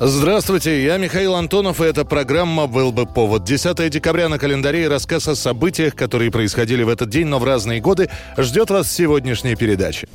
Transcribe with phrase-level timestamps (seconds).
[0.00, 3.42] Здравствуйте, я Михаил Антонов, и эта программа «Был бы повод».
[3.42, 7.44] 10 декабря на календаре и рассказ о событиях, которые происходили в этот день, но в
[7.44, 10.06] разные годы, ждет вас сегодняшняя передача.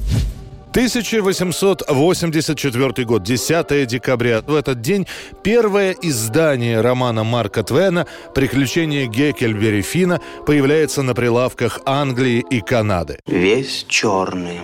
[0.70, 4.41] 1884 год, 10 декабря.
[4.41, 5.05] В этот день
[5.43, 13.20] первое издание романа Марка Твена «Приключения Геккельбери Фина» появляется на прилавках Англии и Канады.
[13.27, 14.62] Весь черный.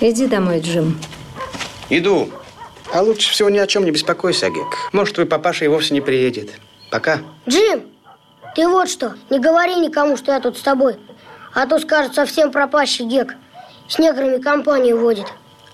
[0.00, 0.98] Иди домой, Джим.
[1.90, 2.30] Иду.
[2.92, 4.66] А лучше всего ни о чем не беспокойся, Гек.
[4.92, 6.50] Может, твой папаша и вовсе не приедет.
[6.90, 7.20] Пока.
[7.48, 7.84] Джим,
[8.54, 10.96] ты вот что, не говори никому, что я тут с тобой.
[11.54, 13.34] А то скажет совсем пропащий Гек.
[13.88, 15.26] С неграми компанию водит.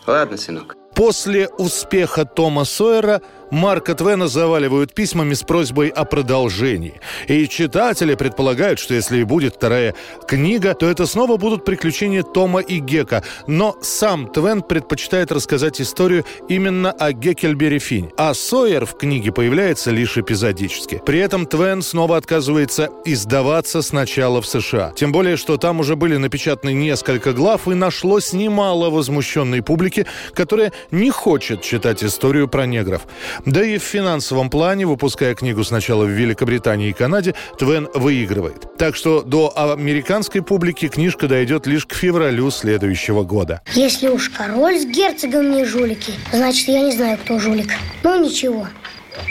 [0.07, 0.77] Ладно, сынок.
[0.95, 7.01] После успеха Тома Сойера Марка Твена заваливают письмами с просьбой о продолжении.
[7.27, 9.95] И читатели предполагают, что если и будет вторая
[10.27, 13.23] книга, то это снова будут приключения Тома и Гека.
[13.47, 18.11] Но сам Твен предпочитает рассказать историю именно о Геккельбере Финь.
[18.17, 21.01] А Сойер в книге появляется лишь эпизодически.
[21.05, 24.93] При этом Твен снова отказывается издаваться сначала в США.
[24.95, 30.73] Тем более, что там уже были напечатаны несколько глав и нашлось немало возмущенной публики, которая
[30.91, 33.03] не хочет читать историю про негров.
[33.47, 38.77] Да и в финансовом плане, выпуская книгу сначала в Великобритании и Канаде, Твен выигрывает.
[38.77, 43.63] Так что до американской публики книжка дойдет лишь к февралю следующего года.
[43.75, 47.73] Если уж король с герцогом не жулики, значит, я не знаю, кто жулик.
[48.03, 48.69] Ну, ничего.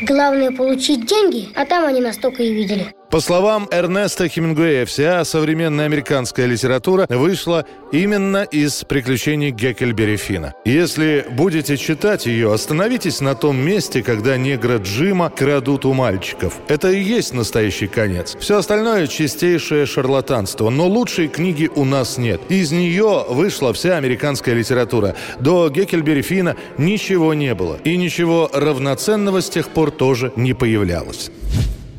[0.01, 2.93] Главное получить деньги, а там они настолько и видели.
[3.09, 10.53] По словам Эрнеста Хемингуэя, вся современная американская литература вышла именно из приключений Геккельбери Фина.
[10.65, 16.55] Если будете читать ее, остановитесь на том месте, когда негра Джима крадут у мальчиков.
[16.67, 18.35] Это и есть настоящий конец.
[18.41, 22.41] Все остальное чистейшее шарлатанство, но лучшей книги у нас нет.
[22.49, 25.15] Из нее вышла вся американская литература.
[25.39, 27.79] До Геккельбери Фина ничего не было.
[27.85, 31.31] И ничего равноценного с тех пор тоже не появлялось.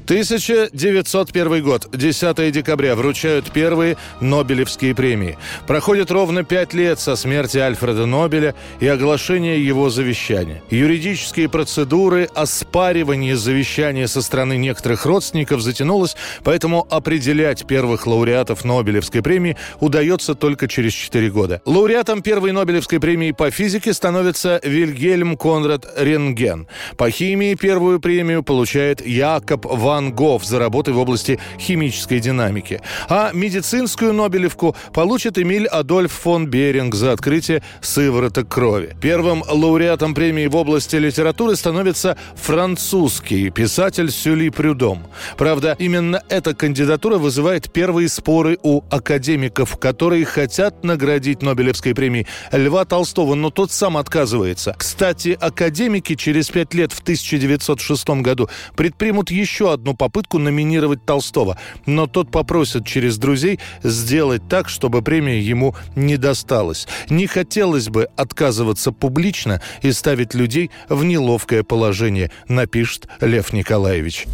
[0.08, 5.36] 1901 год, 10 декабря, вручают первые Нобелевские премии.
[5.66, 10.62] Проходит ровно пять лет со смерти Альфреда Нобеля и оглашения его завещания.
[10.70, 19.58] Юридические процедуры оспаривания завещания со стороны некоторых родственников затянулось, поэтому определять первых лауреатов Нобелевской премии
[19.78, 21.60] удается только через 4 года.
[21.66, 26.66] Лауреатом первой Нобелевской премии по физике становится Вильгельм Конрад Рентген.
[26.96, 32.81] По химии первую премию получает Якоб Ван Ван Гоф за работы в области химической динамики.
[33.09, 38.97] А медицинскую Нобелевку получит Эмиль Адольф фон Беринг за открытие сывороток крови.
[39.00, 45.04] Первым лауреатом премии в области литературы становится французский писатель Сюли Прюдом.
[45.37, 52.84] Правда, именно эта кандидатура вызывает первые споры у академиков, которые хотят наградить Нобелевской премией Льва
[52.84, 54.76] Толстого, но тот сам отказывается.
[54.78, 61.56] Кстати, академики через пять лет в 1906 году предпримут еще одну одну попытку номинировать Толстого,
[61.87, 66.87] но тот попросит через друзей сделать так, чтобы премия ему не досталась.
[67.09, 74.26] Не хотелось бы отказываться публично и ставить людей в неловкое положение, напишет Лев Николаевич.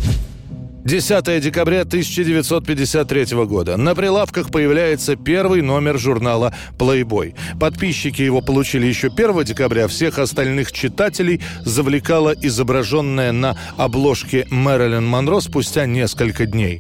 [0.85, 3.77] 10 декабря 1953 года.
[3.79, 7.35] На прилавках появляется первый номер журнала Playboy.
[7.59, 9.89] Подписчики его получили еще 1 декабря.
[9.89, 16.79] Всех остальных читателей завлекала изображенная на обложке Мэрилин Монро спустя несколько дней.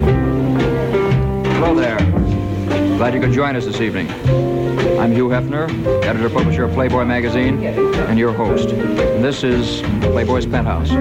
[4.97, 5.69] I'm Hugh Hefner,
[6.04, 7.59] editor publisher of Playboy magazine,
[8.09, 8.69] and your host.
[9.20, 10.93] This is Playboy's Penthouse.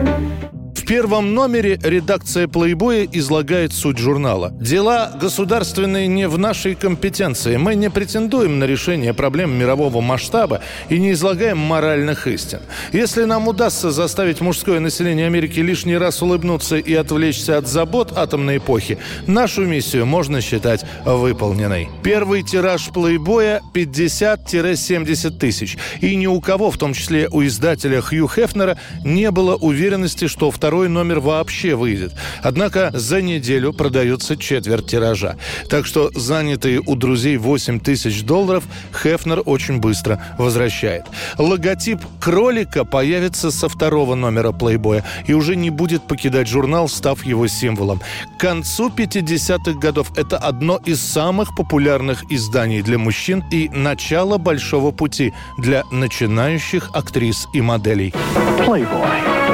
[0.83, 4.51] В первом номере редакция «Плейбоя» излагает суть журнала.
[4.59, 7.55] Дела государственные не в нашей компетенции.
[7.55, 10.59] Мы не претендуем на решение проблем мирового масштаба
[10.89, 12.59] и не излагаем моральных истин.
[12.91, 18.57] Если нам удастся заставить мужское население Америки лишний раз улыбнуться и отвлечься от забот атомной
[18.57, 21.87] эпохи, нашу миссию можно считать выполненной.
[22.03, 25.77] Первый тираж «Плейбоя» 50-70 тысяч.
[26.01, 30.51] И ни у кого, в том числе у издателя Хью Хефнера, не было уверенности, что
[30.51, 32.11] второй второй номер вообще выйдет.
[32.41, 35.37] Однако за неделю продается четверть тиража.
[35.69, 41.03] Так что занятые у друзей 8 тысяч долларов Хефнер очень быстро возвращает.
[41.37, 47.47] Логотип кролика появится со второго номера плейбоя и уже не будет покидать журнал, став его
[47.47, 48.01] символом.
[48.37, 54.91] К концу 50-х годов это одно из самых популярных изданий для мужчин и начало большого
[54.91, 58.13] пути для начинающих актрис и моделей.
[58.59, 59.52] Playboy.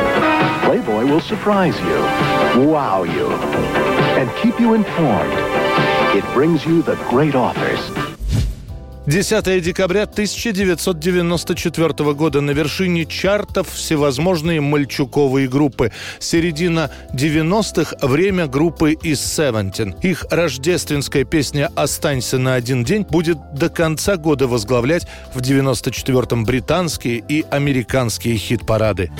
[0.70, 3.32] Playboy will surprise you, wow you,
[4.20, 5.34] and keep you informed.
[6.16, 7.80] It brings you the great authors
[9.10, 15.92] 10 декабря 1994 года на вершине чартов всевозможные мальчуковые группы.
[16.20, 19.96] Середина 90-х– время группы из Seventeen.
[20.04, 27.24] Их рождественская песня «Останься на один день» будет до конца года возглавлять в 94-м британские
[27.28, 29.12] и американские хит-парады.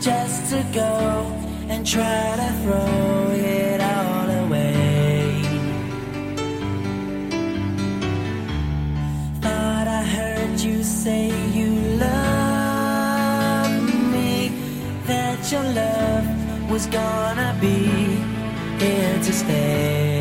[0.00, 1.32] Just to go
[1.70, 5.40] and try to throw it all away.
[9.40, 14.52] Thought I heard you say you love me,
[15.06, 17.78] that your love was gonna be
[18.78, 20.13] here to stay.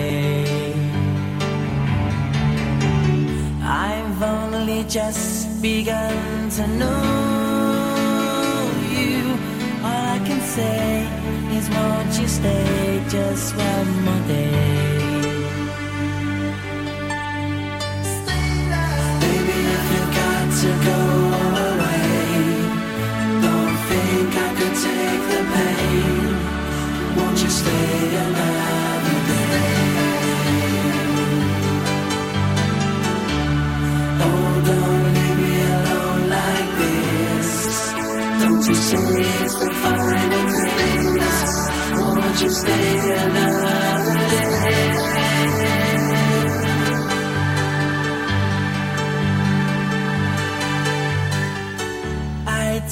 [4.84, 8.02] Only just begun to know
[8.92, 9.32] you.
[9.84, 11.08] All I can say
[11.58, 14.83] is won't you stay just one more day?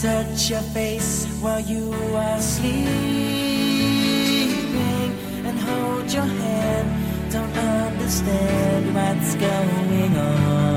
[0.01, 2.81] Touch your face while you are sleeping
[5.45, 7.31] and hold your hand.
[7.31, 10.70] Don't understand what's going on.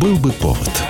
[0.00, 0.87] Был бы повод.